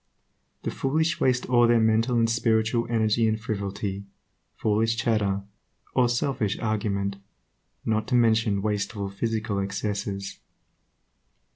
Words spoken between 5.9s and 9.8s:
or selfish argument, not to mention wasteful physical